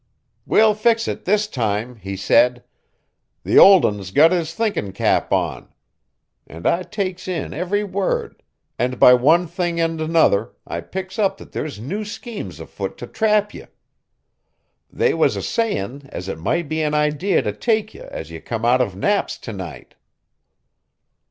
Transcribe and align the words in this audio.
'We'll 0.47 0.73
fix 0.73 1.07
it 1.07 1.25
this 1.25 1.45
time,' 1.45 1.97
he 1.97 2.15
said; 2.17 2.63
'the 3.43 3.59
Old 3.59 3.85
Un's 3.85 4.09
got 4.09 4.31
his 4.31 4.51
thinkin' 4.55 4.93
cap 4.93 5.31
on.' 5.31 5.71
And 6.47 6.65
I 6.65 6.81
takes 6.81 7.27
in 7.27 7.53
every 7.53 7.83
word, 7.83 8.41
and 8.79 8.97
by 8.97 9.13
one 9.13 9.45
thing 9.45 9.79
and 9.79 10.01
another 10.01 10.53
I 10.65 10.81
picks 10.81 11.19
up 11.19 11.37
that 11.37 11.51
there's 11.51 11.79
new 11.79 12.03
schemes 12.03 12.59
afoot 12.59 12.97
to 12.97 13.05
trap 13.05 13.53
ye. 13.53 13.65
They 14.91 15.13
was 15.13 15.35
a 15.35 15.43
sayin' 15.43 16.09
as 16.11 16.27
it 16.27 16.39
might 16.39 16.67
be 16.67 16.81
an 16.81 16.95
idee 16.95 17.39
to 17.39 17.53
take 17.53 17.93
ye 17.93 18.01
as 18.01 18.31
you 18.31 18.41
come 18.41 18.65
out 18.65 18.81
of 18.81 18.95
Knapp's 18.95 19.37
to 19.37 19.53
night." 19.53 19.93